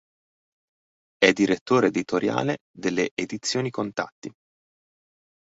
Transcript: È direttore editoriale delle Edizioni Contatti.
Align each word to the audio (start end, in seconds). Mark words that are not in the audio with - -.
È 1.19 1.31
direttore 1.31 1.89
editoriale 1.89 2.57
delle 2.71 3.09
Edizioni 3.13 3.69
Contatti. 3.69 4.33